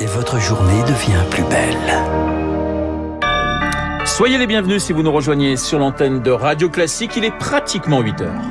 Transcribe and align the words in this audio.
et 0.00 0.06
votre 0.06 0.38
journée 0.38 0.82
devient 0.82 1.24
plus 1.30 1.44
belle. 1.44 2.02
Soyez 4.04 4.38
les 4.38 4.46
bienvenus 4.46 4.82
si 4.82 4.92
vous 4.92 5.02
nous 5.02 5.12
rejoignez 5.12 5.56
sur 5.56 5.78
l'antenne 5.78 6.20
de 6.20 6.30
Radio 6.30 6.68
Classique. 6.68 7.12
Il 7.16 7.24
est 7.24 7.36
pratiquement 7.38 8.00
8 8.00 8.20
heures. 8.20 8.42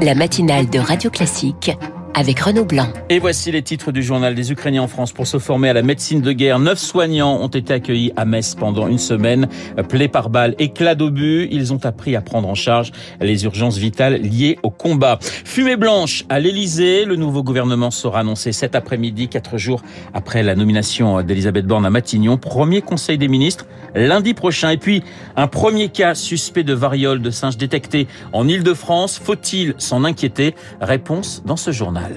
La 0.00 0.14
matinale 0.14 0.70
de 0.70 0.78
Radio 0.78 1.10
Classique 1.10 1.72
avec 2.18 2.40
Renaud 2.40 2.64
Blanc. 2.64 2.88
Et 3.10 3.20
voici 3.20 3.52
les 3.52 3.62
titres 3.62 3.92
du 3.92 4.02
journal 4.02 4.34
des 4.34 4.50
Ukrainiens 4.50 4.82
en 4.82 4.88
France. 4.88 5.12
Pour 5.12 5.28
se 5.28 5.38
former 5.38 5.68
à 5.68 5.72
la 5.72 5.82
médecine 5.82 6.20
de 6.20 6.32
guerre, 6.32 6.58
neuf 6.58 6.78
soignants 6.80 7.40
ont 7.40 7.48
été 7.48 7.72
accueillis 7.72 8.12
à 8.16 8.24
Metz 8.24 8.56
pendant 8.56 8.88
une 8.88 8.98
semaine. 8.98 9.46
Plaies 9.88 10.08
par 10.08 10.28
balle, 10.28 10.56
éclat 10.58 10.96
d'obus, 10.96 11.46
ils 11.52 11.72
ont 11.72 11.84
appris 11.84 12.16
à 12.16 12.20
prendre 12.20 12.48
en 12.48 12.56
charge 12.56 12.90
les 13.20 13.44
urgences 13.44 13.78
vitales 13.78 14.20
liées 14.20 14.58
au 14.64 14.70
combat. 14.70 15.20
Fumée 15.20 15.76
blanche 15.76 16.24
à 16.28 16.40
l'Elysée, 16.40 17.04
le 17.04 17.14
nouveau 17.14 17.44
gouvernement 17.44 17.92
sera 17.92 18.20
annoncé 18.20 18.50
cet 18.50 18.74
après-midi, 18.74 19.28
quatre 19.28 19.56
jours 19.56 19.82
après 20.12 20.42
la 20.42 20.56
nomination 20.56 21.22
d'Elisabeth 21.22 21.66
Borne 21.66 21.86
à 21.86 21.90
Matignon. 21.90 22.36
Premier 22.36 22.82
conseil 22.82 23.16
des 23.16 23.28
ministres 23.28 23.66
lundi 23.94 24.34
prochain. 24.34 24.70
Et 24.70 24.76
puis, 24.76 25.04
un 25.36 25.46
premier 25.46 25.88
cas 25.88 26.14
suspect 26.16 26.64
de 26.64 26.74
variole 26.74 27.22
de 27.22 27.30
singe 27.30 27.56
détecté 27.56 28.08
en 28.32 28.48
Ile-de-France. 28.48 29.20
Faut-il 29.22 29.74
s'en 29.78 30.02
inquiéter? 30.04 30.54
Réponse 30.80 31.42
dans 31.46 31.56
ce 31.56 31.70
journal. 31.70 32.07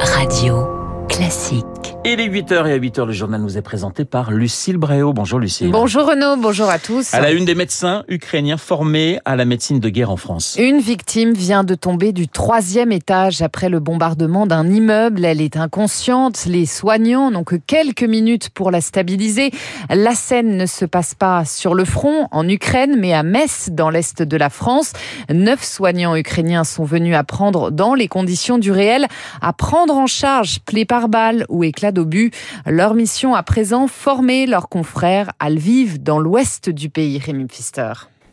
Radio 0.00 1.06
classique. 1.08 1.71
Et 2.04 2.16
les 2.16 2.28
8h 2.28 2.66
et 2.66 2.72
à 2.72 2.78
8h, 2.78 3.06
le 3.06 3.12
journal 3.12 3.40
nous 3.40 3.56
est 3.56 3.62
présenté 3.62 4.04
par 4.04 4.32
Lucille 4.32 4.76
Bréau. 4.76 5.12
Bonjour 5.12 5.38
Lucille. 5.38 5.70
Bonjour 5.70 6.04
Renaud, 6.04 6.36
bonjour 6.36 6.68
à 6.68 6.80
tous. 6.80 7.14
À 7.14 7.20
la 7.20 7.30
une 7.30 7.44
des 7.44 7.54
médecins 7.54 8.02
ukrainiens 8.08 8.56
formés 8.56 9.20
à 9.24 9.36
la 9.36 9.44
médecine 9.44 9.78
de 9.78 9.88
guerre 9.88 10.10
en 10.10 10.16
France. 10.16 10.56
Une 10.58 10.80
victime 10.80 11.32
vient 11.32 11.62
de 11.62 11.76
tomber 11.76 12.10
du 12.10 12.26
troisième 12.26 12.90
étage 12.90 13.40
après 13.40 13.68
le 13.68 13.78
bombardement 13.78 14.48
d'un 14.48 14.68
immeuble. 14.68 15.24
Elle 15.24 15.40
est 15.40 15.56
inconsciente. 15.56 16.44
Les 16.46 16.66
soignants 16.66 17.30
n'ont 17.30 17.44
que 17.44 17.54
quelques 17.54 18.02
minutes 18.02 18.50
pour 18.50 18.72
la 18.72 18.80
stabiliser. 18.80 19.52
La 19.88 20.16
scène 20.16 20.56
ne 20.56 20.66
se 20.66 20.84
passe 20.84 21.14
pas 21.14 21.44
sur 21.44 21.72
le 21.72 21.84
front 21.84 22.26
en 22.32 22.48
Ukraine, 22.48 22.96
mais 22.98 23.12
à 23.12 23.22
Metz, 23.22 23.68
dans 23.70 23.90
l'est 23.90 24.22
de 24.22 24.36
la 24.36 24.50
France. 24.50 24.92
Neuf 25.32 25.62
soignants 25.62 26.16
ukrainiens 26.16 26.64
sont 26.64 26.84
venus 26.84 27.14
apprendre 27.14 27.70
dans 27.70 27.94
les 27.94 28.08
conditions 28.08 28.58
du 28.58 28.72
réel 28.72 29.06
à 29.40 29.52
prendre 29.52 29.94
en 29.94 30.08
charge 30.08 30.58
plaies 30.66 30.84
par 30.84 31.08
balle 31.08 31.46
ou 31.48 31.62
éclats 31.62 31.91
d'obus. 31.92 32.30
Leur 32.66 32.94
mission 32.94 33.34
à 33.34 33.42
présent, 33.42 33.86
former 33.86 34.46
leurs 34.46 34.68
confrères 34.68 35.32
à 35.38 35.50
Lviv, 35.50 36.02
dans 36.02 36.18
l'ouest 36.18 36.70
du 36.70 36.90
pays, 36.90 37.18
Rémi 37.18 37.46
Pfister. 37.46 37.92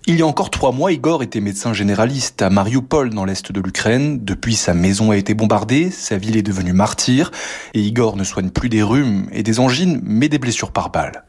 Il 0.10 0.18
y 0.18 0.24
a 0.24 0.26
encore 0.26 0.50
trois 0.50 0.72
mois, 0.72 0.92
Igor 0.92 1.22
était 1.22 1.40
médecin 1.40 1.72
généraliste 1.72 2.42
à 2.42 2.50
Mariupol, 2.50 3.12
dans 3.12 3.26
l'est 3.26 3.52
de 3.52 3.62
l'Ukraine. 3.62 4.18
Depuis, 4.24 4.56
sa 4.56 4.74
maison 4.74 5.12
a 5.12 5.18
été 5.18 5.36
bombardée, 5.36 5.92
sa 5.92 6.18
ville 6.18 6.36
est 6.36 6.42
devenue 6.42 6.74
martyre, 6.74 7.30
et 7.76 7.80
Igor 7.80 8.16
ne 8.16 8.24
soigne 8.24 8.50
plus 8.50 8.70
des 8.70 8.82
rhumes 8.82 9.28
et 9.32 9.44
des 9.44 9.60
angines, 9.60 10.02
mais 10.04 10.28
des 10.28 10.40
blessures 10.40 10.72
par 10.72 10.90
balle. 10.90 11.26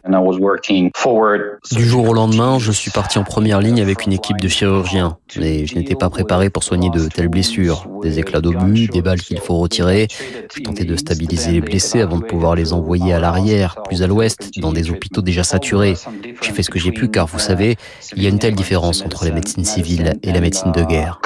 Du 1.73 1.85
jour 1.85 2.09
au 2.09 2.15
lendemain, 2.15 2.59
je 2.59 2.73
suis 2.73 2.91
parti 2.91 3.19
en 3.19 3.25
première 3.25 3.61
ligne 3.61 3.83
avec 3.83 4.07
une 4.07 4.15
équipe 4.15 4.41
de 4.41 4.49
chirurgiens, 4.49 5.19
mais 5.37 5.67
je 5.67 5.75
n'étais 5.75 5.95
pas 5.95 6.09
préparé 6.09 6.49
pour 6.49 6.65
soigner 6.65 6.89
de 6.89 7.07
telles 7.07 7.29
blessures. 7.29 7.87
Des 8.03 8.19
éclats 8.19 8.41
d'obus, 8.41 8.87
des 8.87 9.03
balles 9.03 9.21
qu'il 9.21 9.41
faut 9.41 9.59
retirer. 9.59 10.09
Je 10.57 10.63
tentais 10.63 10.85
de 10.85 10.97
stabiliser 10.97 11.53
les 11.53 11.61
blessés 11.61 12.01
avant 12.01 12.19
de 12.19 12.25
pouvoir 12.25 12.55
les 12.55 12.73
envoyer 12.73 13.13
à 13.13 13.21
l'arrière, 13.21 13.77
plus 13.83 14.03
à 14.03 14.07
l'ouest, 14.07 14.59
dans 14.59 14.73
des 14.73 14.91
hôpitaux 14.91 15.21
déjà 15.21 15.45
saturés. 15.45 15.97
J'ai 16.43 16.53
fait 16.53 16.63
ce 16.63 16.71
que 16.71 16.79
j'ai 16.79 16.93
pu, 16.93 17.09
car 17.09 17.27
vous 17.27 17.39
savez, 17.39 17.77
il 18.17 18.23
y 18.23 18.27
a 18.27 18.29
une 18.29 18.39
telle 18.39 18.55
différence 18.55 19.03
entre 19.03 19.25
la 19.25 19.31
médecine 19.31 19.65
civile 19.65 20.15
et 20.23 20.33
la 20.33 20.41
médecine 20.41 20.73
de 20.73 20.83
guerre. 20.83 21.21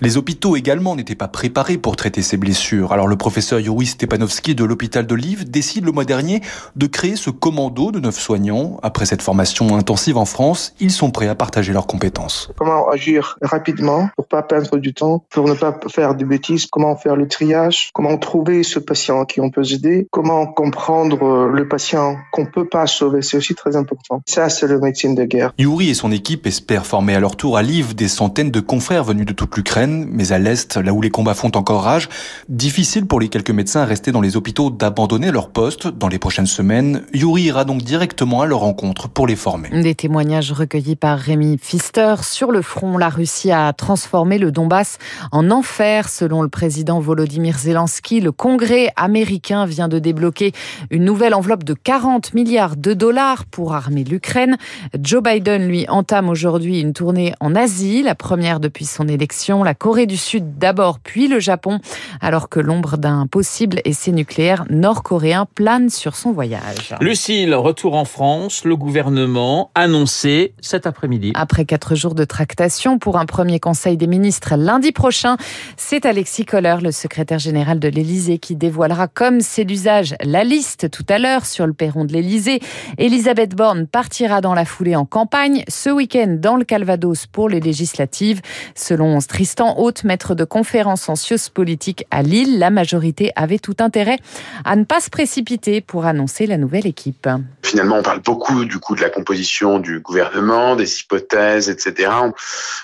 Les 0.00 0.16
hôpitaux 0.16 0.56
également 0.56 0.96
n'étaient 0.96 1.14
pas 1.14 1.28
préparés 1.28 1.76
pour 1.76 1.96
traiter 1.96 2.22
ces 2.22 2.36
blessures. 2.36 2.92
Alors 2.92 3.08
le 3.08 3.16
professeur 3.16 3.58
Yuri 3.58 3.86
Stepanovski 3.86 4.54
de 4.54 4.64
l'hôpital 4.64 5.06
de 5.06 5.14
Lviv 5.14 5.50
décide 5.50 5.84
le 5.84 5.92
mois 5.92 6.04
dernier 6.04 6.40
de 6.76 6.86
créer 6.86 7.16
ce 7.16 7.30
commando 7.30 7.90
de 7.90 8.00
neuf 8.00 8.18
soignants. 8.18 8.78
Après 8.82 9.06
cette 9.06 9.22
formation 9.22 9.76
intensive 9.76 10.16
en 10.16 10.24
France, 10.24 10.74
ils 10.80 10.92
sont 10.92 11.10
prêts 11.10 11.28
à 11.28 11.34
partager 11.34 11.72
leurs 11.72 11.86
compétences. 11.86 12.50
Comment 12.56 12.88
agir 12.88 13.36
rapidement 13.42 14.08
pour 14.16 14.28
pas 14.28 14.42
perdre 14.42 14.78
du 14.78 14.94
temps, 14.94 15.24
pour 15.30 15.48
ne 15.48 15.54
pas 15.54 15.78
faire 15.88 16.14
de 16.14 16.24
bêtises, 16.24 16.66
comment 16.66 16.96
faire 16.96 17.16
le 17.16 17.28
triage, 17.28 17.90
comment 17.92 18.16
trouver 18.18 18.62
ce 18.62 18.78
patient 18.78 19.24
qui 19.24 19.40
on 19.40 19.50
peut 19.50 19.66
aider, 19.72 20.06
comment 20.10 20.46
comprendre 20.46 21.48
le 21.48 21.68
patient 21.68 22.16
qu'on 22.32 22.46
peut 22.46 22.68
pas 22.68 22.86
sauver, 22.86 23.22
c'est 23.22 23.36
aussi 23.36 23.54
très 23.54 23.76
important. 23.76 23.95
Ça, 24.26 24.48
c'est 24.48 24.66
la 24.66 24.78
médecine 24.78 25.14
de 25.14 25.24
guerre. 25.24 25.52
Yuri 25.58 25.90
et 25.90 25.94
son 25.94 26.12
équipe 26.12 26.46
espère 26.46 26.86
former 26.86 27.14
à 27.14 27.20
leur 27.20 27.36
tour 27.36 27.56
à 27.56 27.62
Lviv 27.62 27.94
des 27.94 28.08
centaines 28.08 28.50
de 28.50 28.60
confrères 28.60 29.04
venus 29.04 29.26
de 29.26 29.32
toute 29.32 29.56
l'Ukraine, 29.56 30.06
mais 30.10 30.32
à 30.32 30.38
l'est, 30.38 30.76
là 30.76 30.92
où 30.92 31.00
les 31.00 31.10
combats 31.10 31.34
font 31.34 31.52
encore 31.54 31.82
rage, 31.82 32.08
difficile 32.48 33.06
pour 33.06 33.20
les 33.20 33.28
quelques 33.28 33.50
médecins 33.50 33.84
restés 33.84 34.12
dans 34.12 34.20
les 34.20 34.36
hôpitaux 34.36 34.70
d'abandonner 34.70 35.30
leur 35.30 35.50
poste 35.50 35.88
dans 35.88 36.08
les 36.08 36.18
prochaines 36.18 36.46
semaines. 36.46 37.02
Yuri 37.12 37.42
ira 37.42 37.64
donc 37.64 37.82
directement 37.82 38.42
à 38.42 38.46
leur 38.46 38.60
rencontre 38.60 39.08
pour 39.08 39.26
les 39.26 39.36
former. 39.36 39.68
Des 39.70 39.94
témoignages 39.94 40.52
recueillis 40.52 40.96
par 40.96 41.18
Rémi 41.18 41.56
Pfister. 41.56 42.16
Sur 42.22 42.52
le 42.52 42.62
front, 42.62 42.98
la 42.98 43.08
Russie 43.08 43.52
a 43.52 43.72
transformé 43.72 44.38
le 44.38 44.52
Donbass 44.52 44.98
en 45.32 45.50
enfer, 45.50 46.08
selon 46.08 46.42
le 46.42 46.48
président 46.48 47.00
Volodymyr 47.00 47.58
Zelensky. 47.58 48.20
Le 48.20 48.32
Congrès 48.32 48.92
américain 48.96 49.66
vient 49.66 49.88
de 49.88 49.98
débloquer 49.98 50.52
une 50.90 51.04
nouvelle 51.04 51.34
enveloppe 51.34 51.64
de 51.64 51.74
40 51.74 52.34
milliards 52.34 52.76
de 52.76 52.94
dollars 52.94 53.44
pour 53.46 53.74
armer 53.86 54.02
l'Ukraine. 54.02 54.56
Joe 55.00 55.22
Biden, 55.22 55.68
lui, 55.68 55.86
entame 55.88 56.28
aujourd'hui 56.28 56.80
une 56.80 56.92
tournée 56.92 57.34
en 57.38 57.54
Asie, 57.54 58.02
la 58.02 58.16
première 58.16 58.58
depuis 58.58 58.84
son 58.84 59.06
élection, 59.06 59.62
la 59.62 59.74
Corée 59.74 60.06
du 60.06 60.16
Sud 60.16 60.58
d'abord, 60.58 60.98
puis 60.98 61.28
le 61.28 61.38
Japon, 61.38 61.78
alors 62.20 62.48
que 62.48 62.58
l'ombre 62.58 62.96
d'un 62.96 63.28
possible 63.28 63.80
essai 63.84 64.10
nucléaire 64.10 64.64
nord-coréen 64.70 65.46
plane 65.54 65.88
sur 65.88 66.16
son 66.16 66.32
voyage. 66.32 66.96
Lucille, 67.00 67.54
retour 67.54 67.94
en 67.94 68.04
France, 68.04 68.64
le 68.64 68.74
gouvernement 68.74 69.70
annoncé 69.76 70.54
cet 70.60 70.86
après-midi. 70.86 71.32
Après 71.36 71.64
quatre 71.64 71.94
jours 71.94 72.16
de 72.16 72.24
tractation 72.24 72.98
pour 72.98 73.18
un 73.18 73.26
premier 73.26 73.60
conseil 73.60 73.96
des 73.96 74.08
ministres 74.08 74.56
lundi 74.56 74.90
prochain, 74.90 75.36
c'est 75.76 76.06
Alexis 76.06 76.44
Kohler, 76.44 76.76
le 76.82 76.90
secrétaire 76.90 77.38
général 77.38 77.78
de 77.78 77.88
l'Élysée, 77.88 78.38
qui 78.38 78.56
dévoilera, 78.56 79.06
comme 79.06 79.40
c'est 79.40 79.64
l'usage, 79.64 80.16
la 80.24 80.42
liste 80.42 80.90
tout 80.90 81.06
à 81.08 81.20
l'heure 81.20 81.46
sur 81.46 81.68
le 81.68 81.72
perron 81.72 82.04
de 82.04 82.12
l'Élysée. 82.12 82.60
Elisabeth 82.98 83.54
Borne 83.54 83.75
partira 83.84 84.40
dans 84.40 84.54
la 84.54 84.64
foulée 84.64 84.96
en 84.96 85.04
campagne 85.04 85.64
ce 85.68 85.90
week-end 85.90 86.38
dans 86.40 86.56
le 86.56 86.64
Calvados 86.64 87.26
pour 87.26 87.48
les 87.48 87.60
législatives. 87.60 88.40
Selon 88.74 89.18
Tristan 89.20 89.74
Haute, 89.78 90.04
maître 90.04 90.34
de 90.34 90.44
conférence 90.44 91.08
en 91.08 91.16
sciences 91.16 91.50
politiques 91.50 92.06
à 92.10 92.22
Lille, 92.22 92.58
la 92.58 92.70
majorité 92.70 93.32
avait 93.36 93.58
tout 93.58 93.76
intérêt 93.80 94.18
à 94.64 94.76
ne 94.76 94.84
pas 94.84 95.00
se 95.00 95.10
précipiter 95.10 95.80
pour 95.80 96.06
annoncer 96.06 96.46
la 96.46 96.56
nouvelle 96.56 96.86
équipe. 96.86 97.28
Finalement, 97.62 97.98
on 97.98 98.02
parle 98.02 98.22
beaucoup 98.22 98.64
du 98.64 98.78
coup 98.78 98.94
de 98.94 99.00
la 99.00 99.10
composition 99.10 99.78
du 99.78 100.00
gouvernement, 100.00 100.76
des 100.76 101.00
hypothèses, 101.00 101.68
etc. 101.68 102.10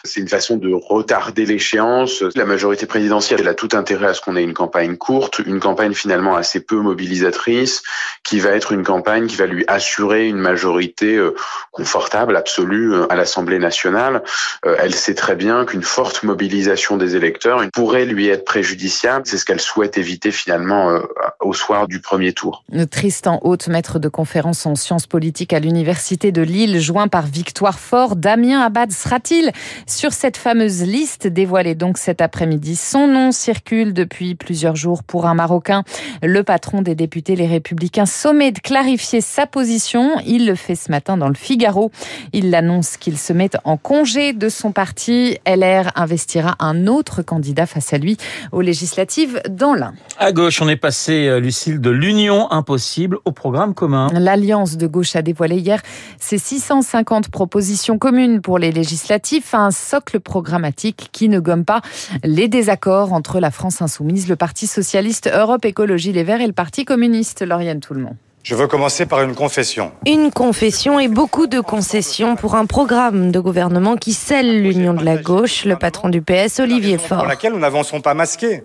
C'est 0.05 0.21
une 0.21 0.29
façon 0.29 0.57
de 0.57 0.73
retarder 0.73 1.47
l'échéance. 1.47 2.23
La 2.35 2.45
majorité 2.45 2.87
présidentielle, 2.87 3.41
elle 3.41 3.49
a 3.49 3.55
tout 3.55 3.71
intérêt 3.73 4.09
à 4.09 4.15
ce 4.15 4.21
qu'on 4.21 4.37
ait 4.37 4.43
une 4.43 4.55
campagne 4.55 4.97
courte, 4.97 5.41
une 5.47 5.61
campagne 5.61 5.95
finalement 5.95 6.37
assez 6.37 6.61
peu 6.61 6.81
mobilisatrice, 6.81 7.83
qui 8.25 8.41
va 8.41 8.51
être 8.51 8.73
une 8.73 8.83
campagne 8.83 9.27
qui 9.27 9.37
va 9.37 9.47
lui 9.47 9.65
assurer 9.69 10.29
une 10.29 10.39
majorité 10.39 10.82
euh, 11.03 11.35
confortable, 11.71 12.37
absolue 12.37 12.95
euh, 12.95 13.13
à 13.13 13.17
l'Assemblée 13.17 13.59
nationale. 13.59 14.23
Euh, 14.67 14.77
elle 14.79 14.95
sait 14.95 15.15
très 15.15 15.35
bien 15.35 15.65
qu'une 15.65 15.83
forte 15.83 16.23
mobilisation 16.23 16.97
des 16.97 17.17
électeurs 17.17 17.63
pourrait 17.73 18.05
lui 18.05 18.29
être 18.29 18.45
préjudiciable. 18.45 19.27
C'est 19.27 19.39
ce 19.39 19.45
qu'elle 19.45 19.61
souhaite 19.61 19.99
éviter 19.99 20.31
finalement 20.31 21.01
au 21.41 21.53
soir 21.53 21.89
du 21.89 22.01
premier 22.01 22.33
tour. 22.33 22.65
Tristan 22.91 23.41
Haute, 23.43 23.69
maître 23.69 23.99
de 23.99 24.09
conférence 24.09 24.67
en 24.67 24.75
sciences 24.75 25.07
politiques 25.07 25.53
à 25.53 25.61
l'Université 25.61 26.33
de 26.33 26.43
Lille, 26.43 26.81
joint 26.81 27.09
par 27.09 27.27
Victoire 27.27 27.79
Fort, 27.79 28.17
Damien 28.17 28.61
Abad 28.61 28.93
sera-t-il 28.93 29.53
sur 29.87 30.13
cette 30.13 30.37
fameuse 30.37 30.83
liste 30.83 31.27
dévoilée 31.27 31.75
donc 31.75 31.99
cet 31.99 32.21
après-midi? 32.21 32.77
Son 32.77 33.07
nom 33.07 33.33
circule 33.33 33.93
depuis 33.93 34.35
plusieurs 34.35 34.77
jours 34.77 35.03
pour 35.03 35.27
un 35.27 35.35
Marocain. 35.35 35.85
Le 36.23 36.43
patron 36.43 36.83
des 36.83 36.95
députés 36.95 37.37
Les 37.37 37.47
Républicains 37.47 38.07
sommet 38.07 38.53
de 38.53 38.59
clarifier 38.61 39.21
sa 39.21 39.47
position. 39.47 40.17
Il 40.27 40.47
le 40.47 40.55
fait 40.55 40.72
ce 40.75 40.91
matin 40.91 41.17
dans 41.17 41.29
le 41.29 41.35
Figaro. 41.35 41.91
Il 42.33 42.55
annonce 42.55 42.97
qu'il 42.97 43.19
se 43.19 43.33
met 43.33 43.51
en 43.65 43.77
congé 43.77 44.33
de 44.33 44.49
son 44.49 44.73
parti. 44.73 45.39
LR 45.47 45.91
investira 45.95 46.57
un 46.59 46.87
autre 46.87 47.23
candidat 47.23 47.67
face 47.67 47.93
à 47.93 47.99
lui 47.99 48.17
aux 48.53 48.61
législatives 48.61 49.41
dans 49.49 49.75
l'Ain. 49.75 49.95
À 50.19 50.33
gauche, 50.33 50.61
on 50.63 50.69
est 50.69 50.77
passé, 50.77 51.27
euh, 51.27 51.41
Lucille, 51.41 51.81
de 51.81 51.91
l'union 51.91 52.51
impossible 52.51 53.19
au 53.25 53.33
programme 53.33 53.75
commun. 53.75 54.09
L'Alliance 54.13 54.77
de 54.77 54.87
gauche 54.87 55.17
a 55.17 55.23
dévoilé 55.23 55.57
hier 55.57 55.81
ses 56.19 56.39
650 56.39 57.29
propositions 57.29 57.99
communes 57.99 58.41
pour 58.41 58.59
les 58.59 58.73
législatives, 58.73 59.45
un 59.53 59.71
socle 59.71 60.21
programmatique 60.21 61.09
qui 61.13 61.29
ne 61.29 61.41
gomme 61.41 61.65
pas 61.65 61.83
les 62.25 62.49
désaccords 62.49 63.13
entre 63.13 63.41
la 63.41 63.51
France 63.51 63.83
insoumise, 63.83 64.29
le 64.29 64.37
Parti 64.37 64.67
socialiste, 64.67 65.31
Europe 65.33 65.65
Écologie 65.65 66.13
Les 66.13 66.25
Verts 66.25 66.41
et 66.41 66.47
le 66.47 66.53
Parti 66.53 66.85
communiste. 66.85 67.43
Lauriane 67.43 67.81
Tout-le-Monde. 67.81 68.17
Je 68.45 68.57
veux 68.57 68.67
commencer 68.67 69.07
par 69.07 69.23
une 69.23 69.37
confession. 69.37 69.93
Une 70.05 70.33
confession 70.33 70.99
et 70.99 71.07
beaucoup 71.07 71.47
de 71.47 71.61
concessions 71.61 72.35
pour 72.35 72.57
un 72.57 72.67
programme 72.67 73.31
de 73.31 73.39
gouvernement 73.39 73.97
qui 73.97 74.13
scelle 74.13 74.63
l'union 74.63 74.95
de 74.95 75.05
la 75.05 75.17
gauche, 75.17 75.65
le 75.65 75.77
patron 75.77 76.09
du 76.09 76.23
PS, 76.23 76.59
Olivier 76.59 76.99
Faure. 76.99 77.19
Pour 77.19 77.29
laquelle 77.29 77.53
nous 77.53 77.61
n'avançons 77.61 78.01
pas 78.01 78.15
masqué. 78.15 78.65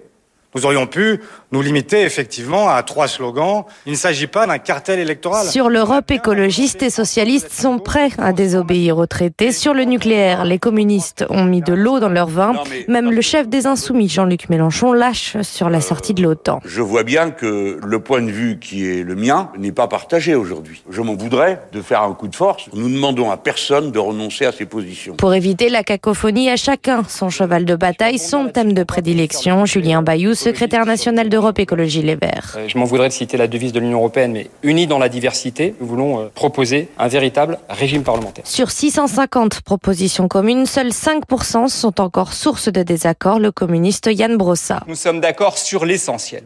Nous 0.55 0.65
aurions 0.65 0.88
pu 0.88 1.19
nous 1.51 1.61
limiter 1.61 2.01
effectivement 2.01 2.69
à 2.69 2.81
trois 2.83 3.07
slogans. 3.07 3.63
Il 3.85 3.91
ne 3.91 3.97
s'agit 3.97 4.27
pas 4.27 4.47
d'un 4.47 4.57
cartel 4.57 4.99
électoral. 4.99 5.45
Sur 5.47 5.69
l'Europe, 5.69 6.09
écologistes 6.09 6.81
et 6.83 6.89
socialistes 6.89 7.51
sont 7.51 7.79
prêts 7.79 8.09
à 8.17 8.33
désobéir 8.33 8.97
aux 8.97 9.05
traités. 9.05 9.51
Sur 9.51 9.73
le 9.73 9.83
nucléaire, 9.83 10.45
les 10.45 10.57
communistes 10.57 11.25
ont 11.29 11.44
mis 11.44 11.61
de 11.61 11.73
l'eau 11.73 11.99
dans 11.99 12.09
leur 12.09 12.27
vin. 12.27 12.53
Même 12.88 13.11
le 13.11 13.21
chef 13.21 13.47
des 13.47 13.67
Insoumis, 13.67 14.09
Jean-Luc 14.09 14.49
Mélenchon, 14.49 14.94
lâche 14.94 15.38
sur 15.41 15.69
la 15.69 15.81
sortie 15.81 16.13
de 16.13 16.23
l'OTAN. 16.23 16.61
Je 16.65 16.81
vois 16.81 17.03
bien 17.03 17.31
que 17.31 17.79
le 17.85 18.00
point 18.00 18.21
de 18.21 18.31
vue 18.31 18.57
qui 18.59 18.88
est 18.88 19.03
le 19.03 19.15
mien 19.15 19.51
n'est 19.57 19.71
pas 19.71 19.88
partagé 19.88 20.33
aujourd'hui. 20.33 20.81
Je 20.89 21.01
m'en 21.01 21.15
voudrais 21.15 21.61
de 21.73 21.81
faire 21.81 22.01
un 22.01 22.13
coup 22.13 22.27
de 22.27 22.35
force. 22.35 22.65
Nous 22.73 22.88
ne 22.89 22.95
demandons 22.95 23.29
à 23.31 23.38
personne 23.38 23.91
de 23.91 24.00
renoncer 24.00 24.45
à 24.45 24.51
ses 24.51 24.65
positions. 24.65 25.15
Pour 25.17 25.33
éviter 25.33 25.69
la 25.69 25.83
cacophonie, 25.83 26.50
à 26.50 26.55
chacun 26.55 27.03
son 27.07 27.29
cheval 27.29 27.65
de 27.65 27.75
bataille, 27.75 28.17
son 28.17 28.47
thème 28.47 28.73
de 28.73 28.83
prédilection. 28.83 29.65
Julien 29.65 30.01
Bayou, 30.01 30.33
secrétaire 30.38 30.86
national 30.86 31.30
d'Europe 31.30 31.60
Écologie 31.60 32.01
Les 32.01 32.16
Verts. 32.16 32.56
Euh, 32.57 32.68
je 32.68 32.78
m'en 32.78 32.86
voudrais 32.86 33.10
de 33.10 33.13
citer 33.13 33.38
la 33.38 33.48
devise 33.48 33.74
de 33.74 33.80
l'Union 33.80 33.98
européenne, 33.98 34.31
mais 34.31 34.50
unis 34.63 34.88
dans 34.88 35.00
la 35.00 35.10
diversité, 35.10 35.75
nous 35.81 35.88
voulons 35.88 36.19
euh, 36.19 36.28
proposer 36.34 36.88
un 36.98 37.07
véritable 37.07 37.57
régime 37.69 38.04
parlementaire. 38.04 38.45
Sur 38.48 38.72
650 38.72 39.62
propositions 39.62 40.28
communes, 40.28 40.66
seuls 40.66 40.89
5% 40.89 41.68
sont 41.68 42.00
encore 42.00 42.34
source 42.34 42.72
de 42.72 42.84
désaccord. 42.84 43.39
Le 43.39 43.51
communiste 43.51 44.10
Yann 44.12 44.38
Brossa. 44.38 44.81
Nous 44.88 44.95
sommes 44.95 45.19
d'accord 45.19 45.57
sur 45.57 45.86
l'essentiel. 45.86 46.44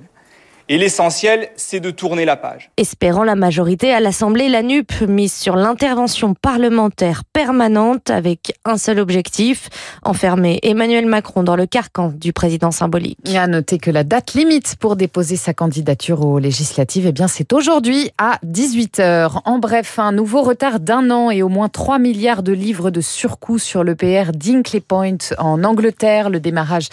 Et 0.74 0.78
l'essentiel, 0.78 1.50
c'est 1.58 1.82
de 1.82 1.92
tourner 1.92 2.24
la 2.24 2.38
page. 2.38 2.72
Espérant 2.78 3.26
la 3.26 3.36
majorité 3.36 3.94
à 3.94 4.00
l'Assemblée, 4.00 4.48
la 4.48 4.64
NUP 4.64 5.02
mise 5.02 5.34
sur 5.34 5.58
l'intervention 5.58 6.34
parlementaire 6.34 7.24
permanente 7.26 8.10
avec 8.10 8.54
un 8.64 8.78
seul 8.78 9.02
objectif, 9.02 9.68
enfermer 10.02 10.62
Emmanuel 10.64 11.08
Macron 11.08 11.44
dans 11.44 11.58
le 11.58 11.66
carcan 11.66 12.14
du 12.16 12.32
président 12.32 12.72
symbolique. 12.72 13.18
Et 13.26 13.38
à 13.38 13.48
noter 13.48 13.80
que 13.80 13.92
la 13.92 14.06
date 14.06 14.34
limite 14.34 14.78
pour 14.80 14.96
déposer 14.96 15.36
sa 15.36 15.54
candidature 15.54 16.26
aux 16.26 16.40
législatives, 16.40 17.06
eh 17.06 17.12
bien, 17.12 17.28
c'est 17.28 17.52
aujourd'hui 17.52 18.12
à 18.18 18.40
18h. 18.46 19.42
En 19.44 19.60
bref, 19.60 20.00
un 20.00 20.14
nouveau 20.14 20.42
retard 20.42 20.80
d'un 20.80 21.12
an 21.12 21.32
et 21.32 21.44
au 21.44 21.50
moins 21.50 21.68
3 21.68 22.00
milliards 22.00 22.44
de 22.44 22.54
livres 22.54 22.92
de 22.92 23.02
surcoût 23.02 23.60
sur 23.60 23.84
le 23.84 23.94
PR 23.96 24.32
d'Inkley 24.34 24.80
Point 24.80 25.18
en 25.38 25.66
Angleterre. 25.66 26.30
Le 26.30 26.40
démarrage 26.40 26.88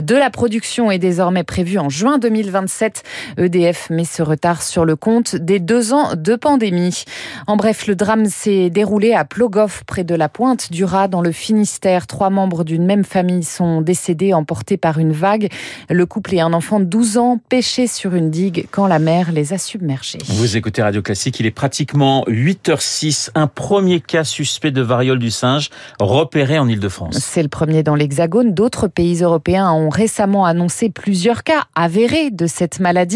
de 0.00 0.14
la 0.14 0.30
production 0.30 0.92
est 0.92 1.00
désormais 1.00 1.42
prévu 1.42 1.80
en 1.80 1.88
juin 1.88 2.18
2027. 2.18 3.02
EDF 3.38 3.90
met 3.90 4.04
ce 4.04 4.22
retard 4.22 4.62
sur 4.62 4.84
le 4.84 4.96
compte 4.96 5.36
des 5.36 5.58
deux 5.58 5.92
ans 5.92 6.14
de 6.16 6.36
pandémie. 6.36 7.04
En 7.46 7.56
bref, 7.56 7.86
le 7.86 7.96
drame 7.96 8.26
s'est 8.26 8.70
déroulé 8.70 9.12
à 9.12 9.24
Plogoff, 9.24 9.84
près 9.84 10.04
de 10.04 10.14
la 10.14 10.28
pointe 10.28 10.70
du 10.70 10.84
Raz, 10.84 11.08
dans 11.08 11.22
le 11.22 11.32
Finistère. 11.32 12.06
Trois 12.06 12.30
membres 12.30 12.64
d'une 12.64 12.84
même 12.84 13.04
famille 13.04 13.44
sont 13.44 13.80
décédés, 13.80 14.34
emportés 14.34 14.76
par 14.76 14.98
une 14.98 15.12
vague. 15.12 15.50
Le 15.90 16.06
couple 16.06 16.34
et 16.34 16.40
un 16.40 16.52
enfant 16.52 16.80
de 16.80 16.84
12 16.84 17.18
ans 17.18 17.40
pêchaient 17.48 17.86
sur 17.86 18.14
une 18.14 18.30
digue 18.30 18.66
quand 18.70 18.86
la 18.86 18.98
mer 18.98 19.32
les 19.32 19.52
a 19.52 19.58
submergés. 19.58 20.18
Vous 20.26 20.56
écoutez 20.56 20.82
Radio 20.82 21.02
Classique, 21.02 21.40
il 21.40 21.46
est 21.46 21.50
pratiquement 21.50 22.24
8h06. 22.28 23.30
Un 23.34 23.46
premier 23.46 24.00
cas 24.00 24.24
suspect 24.24 24.70
de 24.70 24.82
variole 24.82 25.18
du 25.18 25.30
singe 25.30 25.70
repéré 26.00 26.58
en 26.58 26.68
Ile-de-France. 26.68 27.18
C'est 27.20 27.42
le 27.42 27.48
premier 27.48 27.82
dans 27.82 27.94
l'Hexagone. 27.94 28.54
D'autres 28.54 28.88
pays 28.88 29.22
européens 29.22 29.70
ont 29.72 29.88
récemment 29.88 30.44
annoncé 30.44 30.90
plusieurs 30.90 31.44
cas 31.44 31.64
avérés 31.74 32.30
de 32.30 32.46
cette 32.46 32.80
maladie 32.80 33.13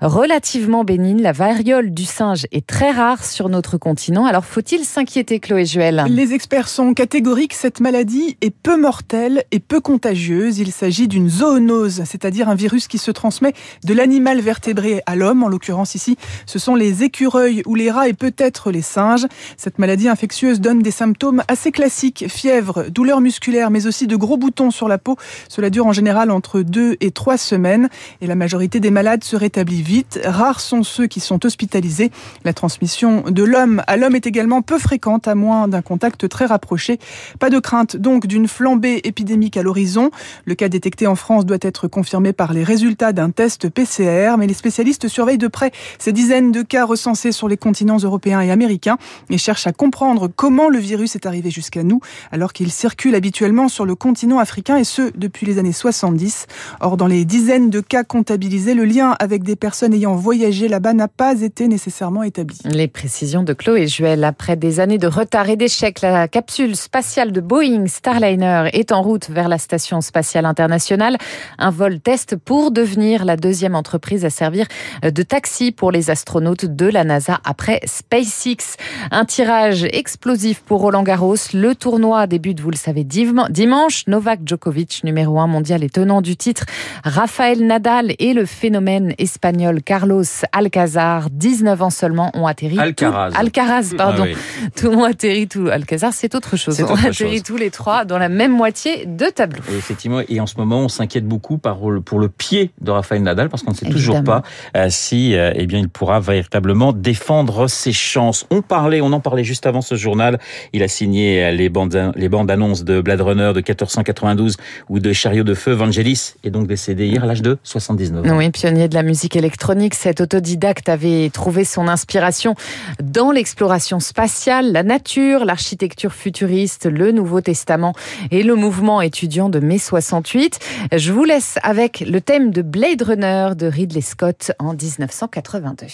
relativement 0.00 0.84
bénigne. 0.84 1.22
La 1.22 1.32
variole 1.32 1.92
du 1.92 2.04
singe 2.04 2.46
est 2.52 2.66
très 2.66 2.90
rare 2.90 3.24
sur 3.24 3.48
notre 3.48 3.78
continent. 3.78 4.24
Alors 4.24 4.44
faut-il 4.44 4.84
s'inquiéter, 4.84 5.40
Chloé 5.40 5.64
Juel 5.64 6.04
Les 6.08 6.32
experts 6.32 6.68
sont 6.68 6.94
catégoriques. 6.94 7.54
Cette 7.54 7.80
maladie 7.80 8.36
est 8.40 8.50
peu 8.50 8.80
mortelle 8.80 9.44
et 9.52 9.60
peu 9.60 9.80
contagieuse. 9.80 10.58
Il 10.58 10.72
s'agit 10.72 11.08
d'une 11.08 11.28
zoonose, 11.28 12.02
c'est-à-dire 12.04 12.48
un 12.48 12.54
virus 12.54 12.88
qui 12.88 12.98
se 12.98 13.10
transmet 13.10 13.52
de 13.84 13.94
l'animal 13.94 14.40
vertébré 14.40 15.02
à 15.06 15.16
l'homme. 15.16 15.42
En 15.42 15.48
l'occurrence 15.48 15.94
ici, 15.94 16.16
ce 16.46 16.58
sont 16.58 16.74
les 16.74 17.02
écureuils 17.02 17.62
ou 17.66 17.74
les 17.74 17.90
rats 17.90 18.08
et 18.08 18.14
peut-être 18.14 18.70
les 18.70 18.82
singes. 18.82 19.26
Cette 19.56 19.78
maladie 19.78 20.08
infectieuse 20.08 20.60
donne 20.60 20.80
des 20.80 20.90
symptômes 20.90 21.42
assez 21.48 21.72
classiques. 21.72 22.26
Fièvre, 22.28 22.86
douleurs 22.90 23.20
musculaires, 23.20 23.70
mais 23.70 23.86
aussi 23.86 24.06
de 24.06 24.16
gros 24.16 24.36
boutons 24.36 24.70
sur 24.70 24.88
la 24.88 24.98
peau. 24.98 25.16
Cela 25.48 25.70
dure 25.70 25.86
en 25.86 25.92
général 25.92 26.30
entre 26.30 26.62
deux 26.62 26.96
et 27.00 27.10
trois 27.10 27.36
semaines. 27.36 27.88
Et 28.20 28.26
la 28.26 28.34
majorité 28.34 28.80
des 28.80 28.90
malades 28.90 29.24
se 29.30 29.36
rétablit 29.36 29.82
vite. 29.82 30.18
Rares 30.24 30.58
sont 30.60 30.82
ceux 30.82 31.06
qui 31.06 31.20
sont 31.20 31.46
hospitalisés. 31.46 32.10
La 32.44 32.52
transmission 32.52 33.22
de 33.28 33.44
l'homme 33.44 33.80
à 33.86 33.96
l'homme 33.96 34.16
est 34.16 34.26
également 34.26 34.60
peu 34.60 34.76
fréquente, 34.76 35.28
à 35.28 35.36
moins 35.36 35.68
d'un 35.68 35.82
contact 35.82 36.28
très 36.28 36.46
rapproché. 36.46 36.98
Pas 37.38 37.48
de 37.48 37.60
crainte 37.60 37.96
donc 37.96 38.26
d'une 38.26 38.48
flambée 38.48 39.00
épidémique 39.04 39.56
à 39.56 39.62
l'horizon. 39.62 40.10
Le 40.46 40.56
cas 40.56 40.68
détecté 40.68 41.06
en 41.06 41.14
France 41.14 41.46
doit 41.46 41.58
être 41.60 41.86
confirmé 41.86 42.32
par 42.32 42.52
les 42.52 42.64
résultats 42.64 43.12
d'un 43.12 43.30
test 43.30 43.68
PCR, 43.68 44.34
mais 44.36 44.48
les 44.48 44.54
spécialistes 44.54 45.06
surveillent 45.06 45.38
de 45.38 45.46
près 45.46 45.70
ces 46.00 46.12
dizaines 46.12 46.50
de 46.50 46.62
cas 46.62 46.84
recensés 46.84 47.30
sur 47.30 47.46
les 47.46 47.56
continents 47.56 47.98
européens 47.98 48.40
et 48.40 48.50
américains 48.50 48.98
et 49.28 49.38
cherchent 49.38 49.68
à 49.68 49.72
comprendre 49.72 50.28
comment 50.34 50.68
le 50.68 50.78
virus 50.78 51.14
est 51.14 51.26
arrivé 51.26 51.52
jusqu'à 51.52 51.84
nous 51.84 52.00
alors 52.32 52.52
qu'il 52.52 52.72
circule 52.72 53.14
habituellement 53.14 53.68
sur 53.68 53.86
le 53.86 53.94
continent 53.94 54.40
africain 54.40 54.76
et 54.76 54.84
ce 54.84 55.12
depuis 55.16 55.46
les 55.46 55.58
années 55.58 55.72
70. 55.72 56.46
Or, 56.80 56.96
dans 56.96 57.06
les 57.06 57.24
dizaines 57.24 57.70
de 57.70 57.80
cas 57.80 58.02
comptabilisés, 58.02 58.74
le 58.74 58.84
lien 58.84 59.14
avec 59.20 59.42
des 59.42 59.54
personnes 59.54 59.92
ayant 59.92 60.14
voyagé 60.14 60.66
là-bas 60.66 60.94
n'a 60.94 61.06
pas 61.06 61.42
été 61.42 61.68
nécessairement 61.68 62.22
établi. 62.22 62.58
Les 62.64 62.88
précisions 62.88 63.42
de 63.42 63.52
Chloé 63.52 63.86
Juel. 63.86 64.24
Après 64.24 64.56
des 64.56 64.80
années 64.80 64.96
de 64.96 65.06
retard 65.06 65.50
et 65.50 65.56
d'échecs, 65.56 66.00
la 66.00 66.26
capsule 66.26 66.74
spatiale 66.74 67.30
de 67.30 67.42
Boeing 67.42 67.86
Starliner 67.86 68.70
est 68.72 68.92
en 68.92 69.02
route 69.02 69.28
vers 69.28 69.48
la 69.48 69.58
station 69.58 70.00
spatiale 70.00 70.46
internationale. 70.46 71.18
Un 71.58 71.70
vol 71.70 72.00
test 72.00 72.34
pour 72.34 72.70
devenir 72.70 73.26
la 73.26 73.36
deuxième 73.36 73.74
entreprise 73.74 74.24
à 74.24 74.30
servir 74.30 74.66
de 75.02 75.22
taxi 75.22 75.70
pour 75.70 75.92
les 75.92 76.08
astronautes 76.08 76.64
de 76.64 76.86
la 76.86 77.04
NASA 77.04 77.40
après 77.44 77.80
SpaceX. 77.84 78.78
Un 79.10 79.26
tirage 79.26 79.84
explosif 79.84 80.60
pour 80.60 80.80
Roland 80.80 81.02
Garros. 81.02 81.36
Le 81.52 81.74
tournoi 81.74 82.26
débute, 82.26 82.60
vous 82.60 82.70
le 82.70 82.76
savez, 82.76 83.04
dimanche. 83.04 84.06
Novak 84.06 84.40
Djokovic, 84.46 85.04
numéro 85.04 85.38
un 85.40 85.46
mondial 85.46 85.84
et 85.84 85.90
tenant 85.90 86.22
du 86.22 86.38
titre. 86.38 86.64
Raphaël 87.04 87.66
Nadal 87.66 88.14
et 88.18 88.32
le 88.32 88.46
phénomène 88.46 89.09
espagnol 89.18 89.82
Carlos 89.82 90.22
Alcazar, 90.52 91.28
19 91.30 91.82
ans 91.82 91.90
seulement, 91.90 92.30
ont 92.34 92.46
atterri. 92.46 92.78
Alcaraz. 92.78 93.30
Tout... 93.30 93.38
Alcaraz, 93.38 93.94
pardon. 93.96 94.24
Ah 94.26 94.32
oui. 94.32 94.68
Tout 94.76 94.88
ont 94.88 95.04
atterri, 95.04 95.48
tout. 95.48 95.68
Alcazar, 95.68 96.12
c'est 96.12 96.34
autre 96.34 96.56
chose. 96.56 96.80
On 96.82 96.94
atterri 96.94 97.42
tous 97.42 97.56
les 97.56 97.70
trois 97.70 98.04
dans 98.04 98.18
la 98.18 98.28
même 98.28 98.52
moitié 98.52 99.06
de 99.06 99.26
tableau. 99.26 99.62
Et 99.72 99.76
effectivement, 99.76 100.20
et 100.28 100.40
en 100.40 100.46
ce 100.46 100.56
moment, 100.56 100.80
on 100.80 100.88
s'inquiète 100.88 101.26
beaucoup 101.26 101.58
pour 101.58 102.18
le 102.18 102.28
pied 102.28 102.70
de 102.80 102.90
Raphaël 102.90 103.22
Nadal 103.22 103.48
parce 103.48 103.62
qu'on 103.62 103.72
ne 103.72 103.76
sait 103.76 103.86
Évidemment. 103.86 104.00
toujours 104.00 104.24
pas 104.24 104.42
euh, 104.76 104.86
si 104.90 105.34
euh, 105.34 105.52
eh 105.54 105.66
bien, 105.66 105.78
il 105.78 105.88
pourra 105.88 106.20
véritablement 106.20 106.92
défendre 106.92 107.68
ses 107.68 107.92
chances. 107.92 108.46
On 108.50 108.62
parlait, 108.62 109.00
on 109.00 109.12
en 109.12 109.20
parlait 109.20 109.44
juste 109.44 109.66
avant 109.66 109.80
ce 109.80 109.94
journal. 109.94 110.38
Il 110.72 110.82
a 110.82 110.88
signé 110.88 111.52
les 111.52 111.68
bandes, 111.68 112.12
les 112.16 112.28
bandes 112.28 112.50
annonces 112.50 112.84
de 112.84 113.00
Blade 113.00 113.20
Runner 113.20 113.52
de 113.54 113.60
1492 113.60 114.56
ou 114.88 114.98
de 114.98 115.12
Chariot 115.12 115.44
de 115.44 115.54
feu. 115.54 115.72
Vangelis 115.72 116.34
est 116.44 116.50
donc 116.50 116.66
décédé 116.66 117.06
hier 117.06 117.24
à 117.24 117.26
l'âge 117.26 117.42
de 117.42 117.58
79 117.62 118.26
ans. 118.26 118.36
Oui, 118.36 118.50
pionnier 118.50 118.88
de 118.88 118.94
la 119.00 119.06
musique 119.06 119.34
électronique, 119.34 119.94
cet 119.94 120.20
autodidacte 120.20 120.90
avait 120.90 121.30
trouvé 121.32 121.64
son 121.64 121.88
inspiration 121.88 122.54
dans 123.02 123.30
l'exploration 123.30 123.98
spatiale, 123.98 124.72
la 124.72 124.82
nature, 124.82 125.46
l'architecture 125.46 126.12
futuriste, 126.12 126.84
le 126.84 127.10
Nouveau 127.10 127.40
Testament 127.40 127.94
et 128.30 128.42
le 128.42 128.56
mouvement 128.56 129.00
étudiant 129.00 129.48
de 129.48 129.58
mai 129.58 129.78
68. 129.78 130.58
Je 130.92 131.12
vous 131.12 131.24
laisse 131.24 131.58
avec 131.62 132.00
le 132.00 132.20
thème 132.20 132.50
de 132.50 132.60
Blade 132.60 133.00
Runner 133.00 133.52
de 133.56 133.68
Ridley 133.68 134.02
Scott 134.02 134.52
en 134.58 134.74
1982. 134.74 135.86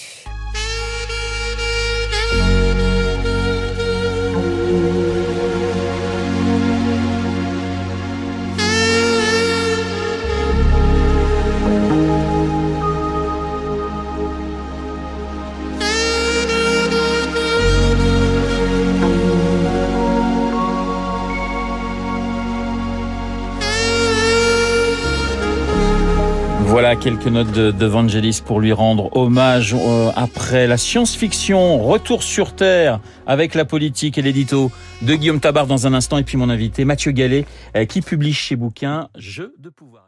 Voilà 26.68 26.96
quelques 26.96 27.28
notes 27.28 27.52
de, 27.52 27.70
de 27.70 27.87
Vangelis 27.87 28.42
pour 28.44 28.61
lui 28.61 28.73
rendre 28.73 29.16
hommage 29.16 29.73
euh, 29.75 30.11
après 30.16 30.66
la 30.66 30.76
science-fiction. 30.76 31.78
Retour 31.78 32.25
sur 32.25 32.56
Terre 32.56 32.99
avec 33.25 33.54
la 33.54 33.64
politique 33.64 34.18
et 34.18 34.23
l'édito 34.23 34.73
de 35.00 35.14
Guillaume 35.14 35.38
Tabar 35.38 35.68
dans 35.68 35.87
un 35.87 35.94
instant 35.94 36.18
et 36.18 36.25
puis 36.25 36.37
mon 36.37 36.50
invité 36.50 36.85
Mathieu 36.85 37.12
Gallet 37.12 37.46
euh, 37.76 37.85
qui 37.85 38.02
publie 38.02 38.32
chez 38.32 38.56
Bouquin 38.56 39.08
Jeux 39.16 39.54
de 39.58 39.70
pouvoir. 39.70 40.06